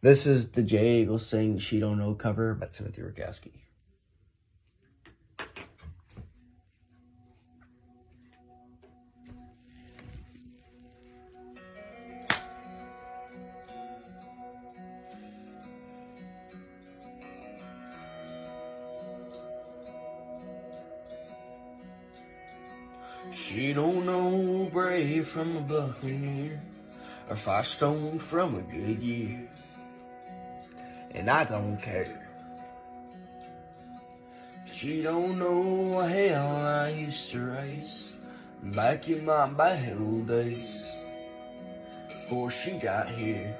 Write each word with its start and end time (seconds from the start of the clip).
This 0.00 0.26
is 0.26 0.50
the 0.50 0.62
J 0.62 1.00
Eagles 1.00 1.26
saying 1.26 1.58
She 1.58 1.80
Don't 1.80 1.98
Know 1.98 2.14
cover 2.14 2.54
by 2.54 2.66
Timothy 2.66 3.02
Rakowski. 3.02 3.50
She 23.32 23.72
don't 23.72 24.06
know 24.06 24.70
brave 24.72 25.26
from 25.26 25.56
a 25.56 25.60
buccaneer 25.60 26.62
or 27.28 27.36
Firestone 27.36 28.20
from 28.20 28.54
a 28.54 28.60
Goodyear. 28.60 29.48
And 31.14 31.30
I 31.30 31.44
don't 31.44 31.76
care. 31.78 32.28
She 34.72 35.02
don't 35.02 35.38
know 35.38 35.58
what 35.58 36.10
hell 36.10 36.56
I 36.56 36.90
used 36.90 37.30
to 37.32 37.40
race 37.40 38.16
back 38.62 39.08
in 39.08 39.24
my 39.24 39.46
bad 39.46 39.96
old 39.98 40.28
days 40.28 41.02
before 42.08 42.50
she 42.50 42.72
got 42.72 43.08
here. 43.08 43.56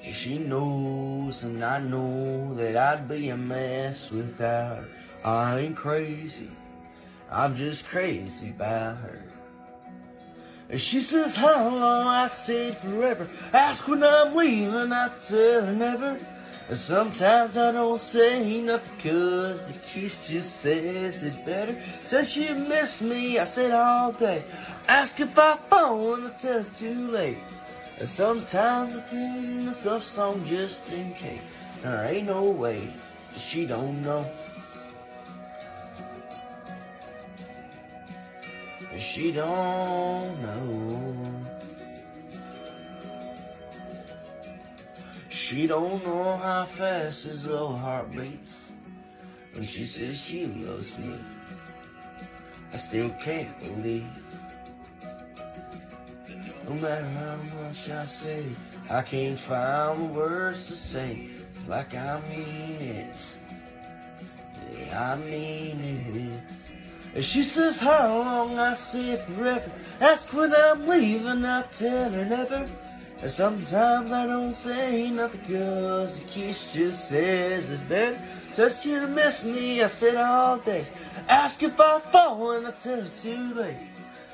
She 0.00 0.38
knows 0.38 1.42
and 1.44 1.64
I 1.64 1.80
know 1.80 2.54
that 2.54 2.76
I'd 2.76 3.08
be 3.08 3.30
a 3.30 3.36
mess 3.36 4.10
without 4.10 4.76
her. 4.76 4.88
I 5.24 5.60
ain't 5.60 5.76
crazy, 5.76 6.50
I'm 7.30 7.56
just 7.56 7.86
crazy 7.86 8.50
about 8.50 8.98
her. 8.98 9.22
She 10.76 11.00
says, 11.00 11.36
How 11.36 11.68
long? 11.68 12.06
I 12.06 12.26
said 12.28 12.76
forever. 12.78 13.28
Ask 13.52 13.86
when 13.86 14.02
I'm 14.02 14.34
leaving, 14.34 14.92
I 14.92 15.08
tell 15.28 15.66
her 15.66 15.72
never. 15.72 16.18
Sometimes 16.72 17.58
I 17.58 17.72
don't 17.72 18.00
say 18.00 18.60
nothing 18.62 19.12
cause 19.12 19.68
the 19.68 19.74
kiss 19.80 20.26
just 20.26 20.60
says 20.60 21.22
it's 21.22 21.36
better. 21.36 21.76
Says 22.06 22.32
she 22.32 22.54
miss 22.54 23.02
me, 23.02 23.38
I 23.38 23.44
said 23.44 23.72
all 23.72 24.12
day. 24.12 24.42
Ask 24.88 25.20
if 25.20 25.38
I 25.38 25.56
phone, 25.68 26.26
I 26.26 26.30
tell 26.30 26.62
her 26.62 26.70
too 26.74 27.10
late. 27.10 27.38
And 27.98 28.08
sometimes 28.08 28.94
I 28.94 29.00
think 29.00 29.82
the 29.82 29.90
love 29.90 30.02
song 30.02 30.44
just 30.46 30.90
in 30.90 31.12
case. 31.12 31.40
There 31.82 32.06
ain't 32.06 32.28
no 32.28 32.44
way 32.44 32.88
she 33.36 33.66
don't 33.66 34.02
know. 34.02 34.26
She 38.98 39.32
don't 39.32 40.42
know. 40.42 41.42
She 45.28 45.66
don't 45.66 46.04
know 46.04 46.36
how 46.36 46.64
fast 46.64 47.24
his 47.24 47.46
little 47.46 47.76
heart 47.76 48.10
beats. 48.12 48.70
When 49.52 49.64
she 49.64 49.84
says 49.84 50.18
she 50.18 50.46
loves 50.46 50.98
me, 50.98 51.16
I 52.72 52.76
still 52.76 53.10
can't 53.22 53.56
believe. 53.58 54.06
No 56.68 56.74
matter 56.74 57.08
how 57.10 57.36
much 57.62 57.88
I 57.90 58.04
say, 58.06 58.44
I 58.90 59.02
can't 59.02 59.38
find 59.38 59.98
the 59.98 60.04
words 60.14 60.66
to 60.66 60.72
say. 60.72 61.28
It's 61.54 61.68
like 61.68 61.94
I 61.94 62.20
mean 62.30 62.80
it. 62.80 63.36
Yeah, 64.72 65.12
I 65.12 65.16
mean 65.16 65.80
it. 65.80 66.33
And 67.14 67.24
she 67.24 67.44
says, 67.44 67.78
How 67.80 68.08
long? 68.18 68.58
I 68.58 68.74
say 68.74 69.16
forever. 69.16 69.70
Ask 70.00 70.32
when 70.32 70.52
I'm 70.52 70.86
leaving, 70.86 71.44
I 71.44 71.62
tell 71.62 72.10
her 72.10 72.24
never. 72.24 72.66
And 73.22 73.30
sometimes 73.30 74.12
I 74.12 74.26
don't 74.26 74.52
say 74.52 75.08
nothing 75.10 75.40
cause 75.42 76.18
the 76.18 76.24
kiss 76.28 76.74
just 76.74 77.08
says 77.08 77.70
it's 77.70 77.82
better. 77.82 78.18
Just 78.56 78.84
you 78.84 79.00
to 79.00 79.06
miss 79.06 79.44
me, 79.44 79.82
I 79.82 79.86
said 79.86 80.16
all 80.16 80.58
day. 80.58 80.86
Ask 81.28 81.62
if 81.62 81.80
I 81.80 82.00
fall 82.00 82.52
and 82.52 82.66
I 82.66 82.72
tell 82.72 83.00
her 83.00 83.08
too 83.22 83.54
late. 83.54 83.76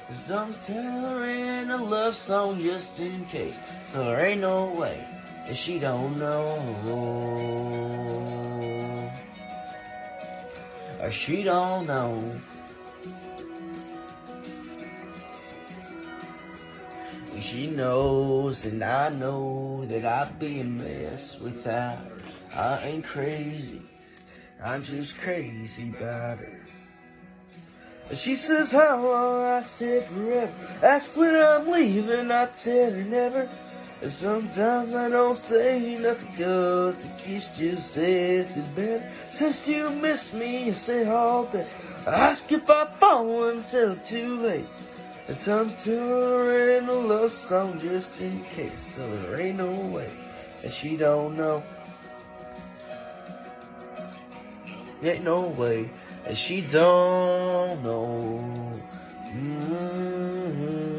Cause 0.08 0.30
I'm 0.30 0.54
telling 0.54 1.70
a 1.70 1.76
love 1.76 2.16
song 2.16 2.60
just 2.60 2.98
in 2.98 3.24
case. 3.26 3.60
So 3.92 4.04
there 4.04 4.24
ain't 4.26 4.41
no 4.41 4.66
way 4.70 5.06
that 5.47 5.56
she 5.56 5.78
don't 5.78 6.18
know. 6.18 6.56
Or 11.00 11.10
she 11.10 11.42
don't 11.42 11.86
know. 11.86 12.32
She 17.40 17.68
knows 17.68 18.64
and 18.66 18.84
I 18.84 19.08
know 19.08 19.84
that 19.86 20.04
I'd 20.04 20.38
be 20.38 20.60
a 20.60 20.64
mess 20.64 21.40
without 21.40 21.96
her. 21.96 22.22
I 22.54 22.84
ain't 22.84 23.04
crazy, 23.04 23.80
I'm 24.62 24.82
just 24.82 25.18
crazy 25.18 25.88
about 25.88 26.38
her. 26.38 26.60
She 28.12 28.34
says 28.34 28.72
how 28.72 29.00
long 29.02 29.42
I 29.42 29.62
said 29.62 30.04
forever. 30.06 30.52
Ask 30.82 31.16
when 31.16 31.34
I'm 31.34 31.70
leaving, 31.70 32.30
I 32.30 32.46
her 32.46 33.04
never. 33.04 33.48
And 34.02 34.12
sometimes 34.12 34.94
I 34.94 35.08
don't 35.08 35.36
say 35.36 35.96
nothing 35.98 36.32
cause 36.36 37.06
the 37.06 37.12
kiss 37.18 37.48
just 37.56 37.92
says 37.92 38.56
it's 38.56 38.66
better. 38.68 39.10
Says 39.26 39.66
you 39.66 39.90
miss 39.90 40.34
me, 40.34 40.68
I 40.68 40.72
say 40.72 41.08
all 41.08 41.44
day. 41.44 41.66
Ask 42.06 42.50
if 42.52 42.68
I 42.68 42.86
fall 42.86 43.48
until 43.48 43.96
too 43.96 44.40
late. 44.40 44.66
It's 45.30 45.46
I'm 45.46 45.72
touring 45.76 46.88
a 46.88 46.92
love 46.92 47.30
song 47.30 47.78
just 47.78 48.20
in 48.20 48.42
case, 48.52 48.80
so 48.80 49.08
there 49.22 49.41
ain't 49.41 49.58
no 49.58 49.70
way 49.70 50.10
that 50.60 50.72
she 50.72 50.96
don't 50.96 51.36
know. 51.36 51.62
Ain't 55.04 55.22
no 55.22 55.42
way 55.42 55.88
that 56.24 56.36
she 56.36 56.62
don't 56.62 57.80
know. 57.84 58.42
Mm-hmm. 59.28 60.89